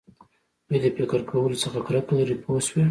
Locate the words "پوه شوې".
2.43-2.79